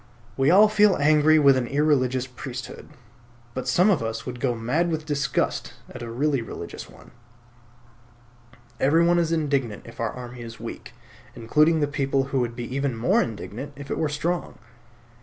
[0.35, 2.89] We all feel angry with an irreligious priesthood;
[3.53, 7.11] but some of us would go mad with disgust at a really religious one.
[8.79, 10.93] Everyone is indignant if our army is weak,
[11.35, 14.57] including the people who would be even more indignant if it were strong.